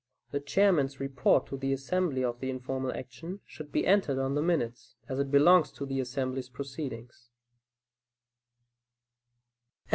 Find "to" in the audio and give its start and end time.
1.45-1.57, 5.73-5.85